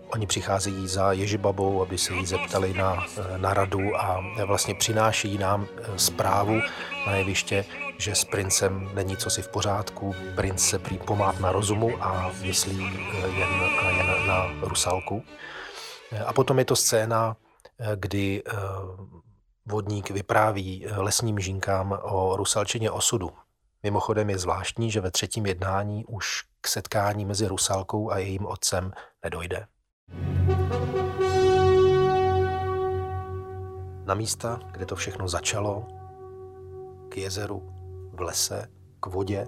[0.08, 5.38] Oni přicházejí za Ježibabou, aby se jí zeptali na, eh, na radu a vlastně přináší
[5.38, 6.60] nám zprávu
[7.06, 7.64] na jeviště,
[7.98, 12.30] že s princem není co si v pořádku, princ se prý pomát na rozumu a
[12.42, 12.78] myslí
[13.38, 13.50] jen,
[13.96, 15.22] jen na Rusalku.
[16.26, 17.36] A potom je to scéna,
[17.96, 18.42] kdy
[19.66, 23.30] vodník vypráví lesním žinkám o Rusalčině osudu.
[23.82, 28.92] Mimochodem je zvláštní, že ve třetím jednání už k setkání mezi Rusalkou a jejím otcem
[29.24, 29.66] nedojde.
[34.04, 35.86] Na místa, kde to všechno začalo,
[37.08, 37.72] k jezeru,
[38.12, 38.68] v lese,
[39.00, 39.46] k vodě,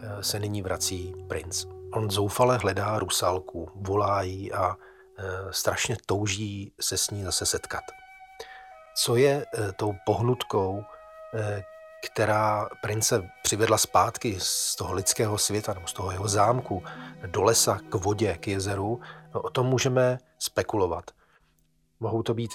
[0.00, 1.66] eh, se nyní vrací princ.
[1.94, 4.76] On zoufale hledá Rusalku, volá jí a
[5.18, 7.84] eh, strašně touží se s ní zase setkat.
[8.96, 10.84] Co je eh, tou pohnutkou,
[12.02, 16.82] která prince přivedla zpátky z toho lidského světa nebo z toho jeho zámku
[17.26, 19.00] do lesa, k vodě, k jezeru,
[19.34, 21.10] no, o tom můžeme spekulovat.
[22.00, 22.50] Mohou to být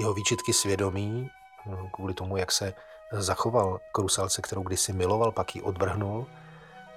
[0.00, 1.28] jeho výčitky svědomí,
[1.66, 2.74] no, kvůli tomu, jak se
[3.12, 6.26] zachoval k Rusalce, kterou kdysi miloval, pak ji odvrhnul.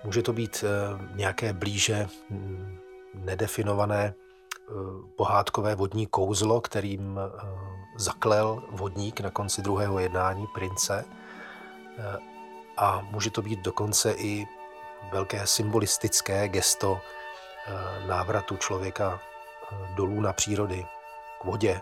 [0.04, 2.78] Může to být eh, nějaké blíže hm,
[3.14, 4.74] nedefinované eh,
[5.18, 7.48] pohádkové vodní kouzlo, kterým eh,
[7.98, 11.06] zaklel vodník na konci druhého jednání prince–
[12.78, 14.48] a může to být dokonce i
[15.12, 17.00] velké symbolistické gesto
[17.68, 20.86] eh, návratu člověka eh, dolů na přírody,
[21.42, 21.82] k vodě.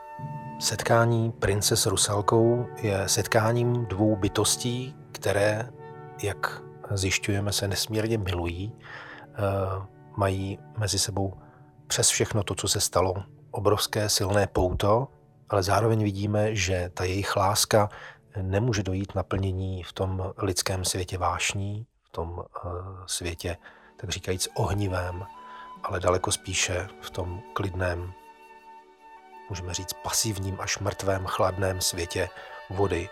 [0.59, 5.69] Setkání prince s Rusalkou je setkáním dvou bytostí, které,
[6.23, 6.61] jak
[6.91, 8.73] zjišťujeme, se nesmírně milují,
[10.17, 11.33] mají mezi sebou
[11.87, 13.13] přes všechno to, co se stalo,
[13.51, 15.07] obrovské silné pouto,
[15.49, 17.89] ale zároveň vidíme, že ta jejich láska
[18.41, 22.69] nemůže dojít naplnění v tom lidském světě vášní, v tom eh,
[23.05, 23.57] světě,
[23.97, 25.25] tak říkajíc, ohnivém,
[25.83, 28.13] ale daleko spíše v tom klidném,
[29.49, 32.29] můžeme říct pasivním až mrtvém, chladném světě
[32.69, 33.09] vody.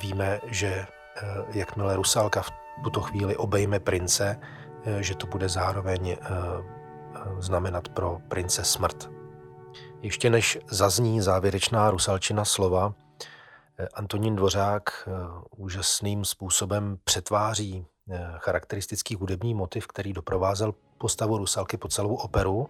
[0.00, 0.88] Víme, že eh,
[1.52, 2.50] jakmile Rusálka v
[2.84, 4.40] tuto chvíli obejme prince,
[4.84, 6.16] eh, že to bude zároveň
[7.38, 9.10] znamenat pro prince smrt.
[10.02, 12.94] Ještě než zazní závěrečná rusalčina slova,
[13.94, 15.10] Antonín Dvořák eh,
[15.56, 22.68] úžasným způsobem přetváří eh, charakteristický hudební motiv, který doprovázel postavu Rusalky po celou operu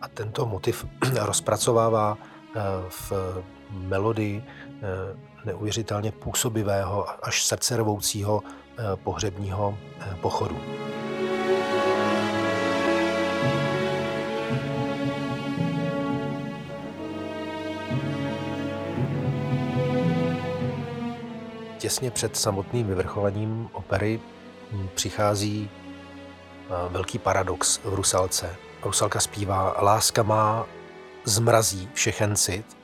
[0.00, 0.86] a tento motiv
[1.20, 2.18] rozpracovává
[2.56, 3.12] eh, v
[3.70, 4.44] melodii
[5.44, 8.42] neuvěřitelně působivého až srdcervoucího
[9.04, 9.78] pohřebního
[10.20, 10.56] pochodu.
[21.78, 24.20] Těsně před samotným vyvrcholením opery
[24.94, 28.56] přichází eh, velký paradox v Rusalce.
[28.82, 30.66] Rusalka zpívá Láska má
[31.24, 32.76] zmrazí všechen cit,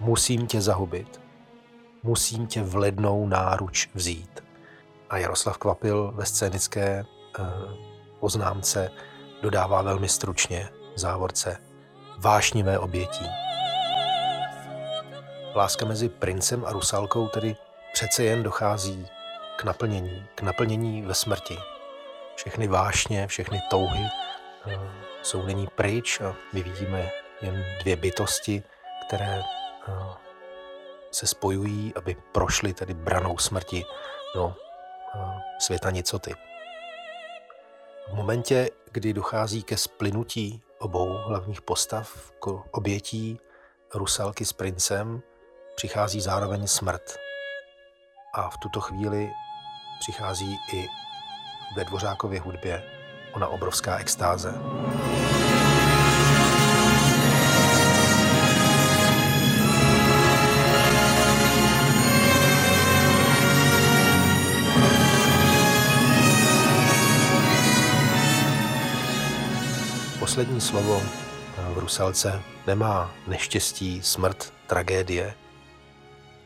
[0.00, 1.20] musím tě zahubit,
[2.02, 4.44] musím tě v lednou náruč vzít.
[5.10, 7.04] A Jaroslav Kvapil ve scénické
[7.38, 7.42] eh,
[8.20, 8.90] poznámce
[9.42, 11.56] dodává velmi stručně závorce
[12.18, 13.26] vášnivé obětí.
[15.54, 17.56] Láska mezi princem a Rusalkou tedy
[17.98, 19.06] přece jen dochází
[19.56, 21.58] k naplnění, k naplnění ve smrti.
[22.36, 24.04] Všechny vášně, všechny touhy
[24.66, 24.78] eh,
[25.22, 27.10] jsou nyní pryč a my vidíme
[27.42, 28.62] jen dvě bytosti
[29.06, 29.42] které
[31.10, 33.84] se spojují, aby prošly tedy branou smrti
[34.34, 34.54] do
[35.58, 36.34] světa nicoty.
[38.08, 43.40] V momentě, kdy dochází ke splynutí obou hlavních postav, k obětí
[43.94, 45.22] Rusalky s princem,
[45.76, 47.27] přichází zároveň smrt.
[48.38, 49.34] A v tuto chvíli
[49.98, 50.88] přichází i
[51.76, 52.82] ve Dvořákově hudbě
[53.32, 54.54] ona obrovská extáze.
[70.18, 71.02] Poslední slovo
[71.56, 75.34] v Rusalce nemá neštěstí, smrt, tragédie,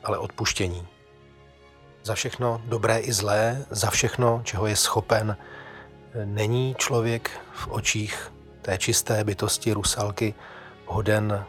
[0.05, 0.91] ale odpuštění.
[2.05, 5.36] Za všechno dobré i zlé, za všechno, čeho je schopen,
[6.24, 8.32] není člověk v očích
[8.62, 10.34] té čisté bytosti Rusalky
[10.86, 11.44] hoden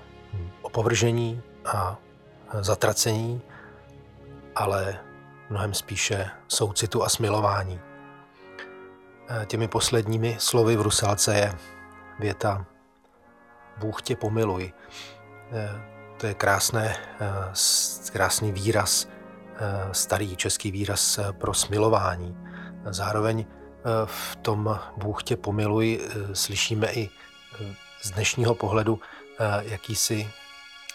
[0.61, 1.97] opovržení a
[2.61, 3.41] zatracení,
[4.55, 4.99] ale
[5.49, 7.79] mnohem spíše soucitu a smilování.
[9.45, 11.53] Těmi posledními slovy v Rusalce je
[12.19, 12.65] věta
[13.77, 14.73] Bůh tě pomiluj.
[16.17, 16.95] To je krásné,
[18.11, 19.07] krásný výraz,
[19.91, 22.37] starý český výraz pro smilování.
[22.89, 23.45] Zároveň
[24.05, 25.99] v tom Bůh tě pomiluj
[26.33, 27.09] slyšíme i
[28.01, 28.99] z dnešního pohledu
[29.61, 30.29] jakýsi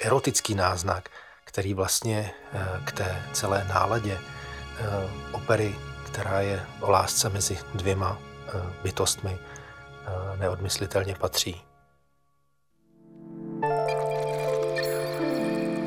[0.01, 1.09] erotický náznak,
[1.45, 2.31] který vlastně
[2.85, 4.19] k té celé náladě
[5.33, 5.75] opery,
[6.07, 8.19] která je o lásce mezi dvěma
[8.83, 9.39] bytostmi,
[10.39, 11.63] neodmyslitelně patří.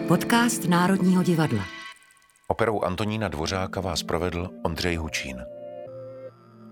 [0.08, 1.81] Podcast Národního divadla.
[2.52, 5.46] Operou Antonína Dvořáka vás provedl Ondřej Hučín.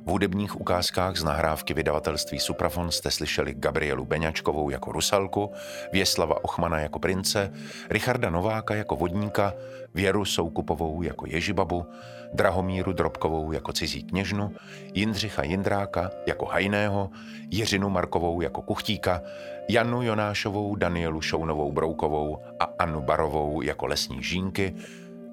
[0.06, 5.52] V hudebních ukázkách z nahrávky vydavatelství Suprafon jste slyšeli Gabrielu Beňačkovou jako Rusalku,
[5.92, 7.54] Věslava Ochmana jako prince,
[7.90, 9.54] Richarda Nováka jako vodníka,
[9.94, 11.86] Věru Soukupovou jako Ježibabu,
[12.34, 14.52] Drahomíru Drobkovou jako cizí kněžnu,
[14.94, 17.10] Jindřicha Jindráka jako Hajného,
[17.52, 19.22] Jiřinu Markovou jako Kuchtíka,
[19.70, 24.76] Janu Jonášovou, Danielu Šounovou Broukovou a Annu Barovou jako lesní žínky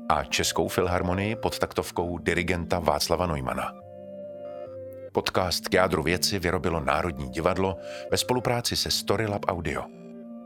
[0.09, 3.72] a Českou filharmonii pod taktovkou dirigenta Václava Neumana.
[5.12, 7.76] Podcast k jádru věci vyrobilo Národní divadlo
[8.11, 9.82] ve spolupráci se Storylab Audio.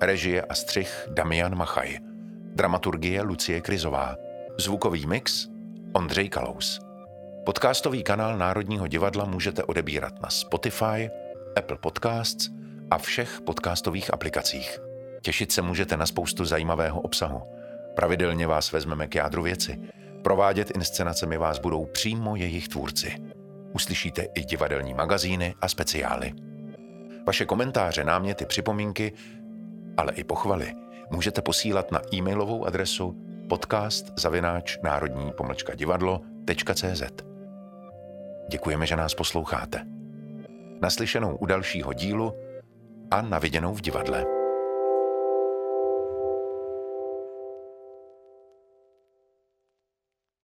[0.02, 1.98] Režie a střih Damian Machaj.
[2.54, 4.16] Dramaturgie Lucie Krizová.
[4.58, 5.48] Zvukový mix
[5.92, 6.80] Ondřej Kalous.
[7.44, 11.11] Podcastový kanál Národního divadla můžete odebírat na Spotify,
[11.56, 12.48] Apple Podcasts
[12.90, 14.78] a všech podcastových aplikacích.
[15.22, 17.59] Těšit se můžete na spoustu zajímavého obsahu.
[17.95, 19.80] Pravidelně vás vezmeme k jádru věci.
[20.22, 23.14] Provádět inscenacemi vás budou přímo jejich tvůrci.
[23.72, 26.32] Uslyšíte i divadelní magazíny a speciály.
[27.26, 29.12] Vaše komentáře, náměty, připomínky,
[29.97, 30.72] ale i pochvaly
[31.11, 33.16] můžete posílat na e-mailovou adresu
[33.49, 37.03] podcast zavináč národní pomlčka divadlo.cz.
[38.51, 39.86] Děkujeme, že nás posloucháte.
[40.82, 42.34] Naslyšenou u dalšího dílu
[43.11, 44.39] a naviděnou v divadle.